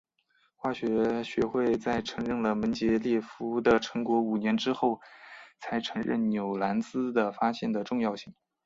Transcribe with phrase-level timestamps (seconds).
[0.55, 4.99] 化学学会在承认了门捷列夫的成果五年之后
[5.59, 8.33] 才承认纽兰兹的发现的重要性。